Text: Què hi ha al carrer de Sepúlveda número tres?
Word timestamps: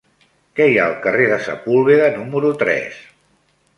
Què 0.59 0.65
hi 0.69 0.77
ha 0.79 0.87
al 0.93 0.95
carrer 1.03 1.27
de 1.33 1.37
Sepúlveda 1.49 2.09
número 2.17 2.51
tres? 2.65 2.99